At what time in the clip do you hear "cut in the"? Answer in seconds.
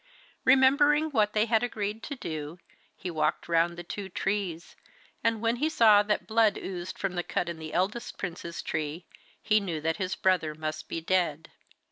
7.21-7.71